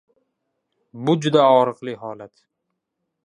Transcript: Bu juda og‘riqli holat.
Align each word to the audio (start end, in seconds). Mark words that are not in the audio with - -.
Bu 1.09 1.15
juda 1.27 1.45
og‘riqli 1.59 1.95
holat. 2.05 2.45